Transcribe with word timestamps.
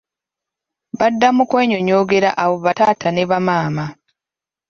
Badda 0.99 1.27
mu 1.35 1.43
kwenyonyogera 1.49 2.29
abo 2.43 2.55
ba 2.63 2.71
taaata 2.77 3.09
ne 3.11 3.23
ba 3.29 3.37
maama. 3.47 3.85